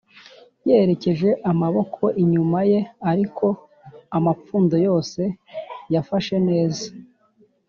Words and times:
yerekeje 0.67 1.29
amaboko 1.51 2.03
inyuma 2.23 2.59
ye; 2.71 2.79
ariko 3.11 3.45
amapfundo 4.17 4.75
yose 4.87 5.21
yafashe 5.93 6.35
neza! 6.49 6.85